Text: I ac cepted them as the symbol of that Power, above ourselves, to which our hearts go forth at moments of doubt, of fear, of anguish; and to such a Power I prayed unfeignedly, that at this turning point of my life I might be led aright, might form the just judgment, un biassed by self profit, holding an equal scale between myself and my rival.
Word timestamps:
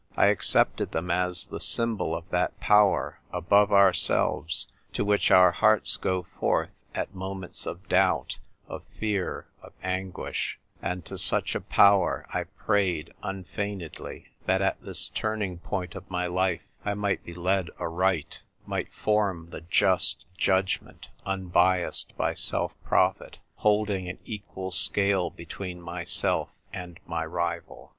I 0.17 0.29
ac 0.29 0.39
cepted 0.57 0.89
them 0.93 1.11
as 1.11 1.45
the 1.45 1.59
symbol 1.59 2.15
of 2.15 2.27
that 2.31 2.59
Power, 2.59 3.19
above 3.31 3.71
ourselves, 3.71 4.67
to 4.93 5.05
which 5.05 5.29
our 5.29 5.51
hearts 5.51 5.95
go 5.95 6.23
forth 6.39 6.71
at 6.95 7.13
moments 7.13 7.67
of 7.67 7.87
doubt, 7.87 8.39
of 8.67 8.83
fear, 8.99 9.45
of 9.61 9.73
anguish; 9.83 10.57
and 10.81 11.05
to 11.05 11.19
such 11.19 11.53
a 11.53 11.61
Power 11.61 12.25
I 12.33 12.45
prayed 12.45 13.13
unfeignedly, 13.21 14.25
that 14.47 14.59
at 14.63 14.81
this 14.81 15.07
turning 15.09 15.59
point 15.59 15.93
of 15.93 16.09
my 16.09 16.25
life 16.25 16.61
I 16.83 16.95
might 16.95 17.23
be 17.23 17.35
led 17.35 17.69
aright, 17.79 18.41
might 18.65 18.91
form 18.91 19.51
the 19.51 19.61
just 19.61 20.25
judgment, 20.35 21.09
un 21.27 21.47
biassed 21.51 22.17
by 22.17 22.33
self 22.33 22.73
profit, 22.83 23.37
holding 23.57 24.09
an 24.09 24.17
equal 24.25 24.71
scale 24.71 25.29
between 25.29 25.79
myself 25.79 26.49
and 26.73 26.99
my 27.05 27.23
rival. 27.23 27.89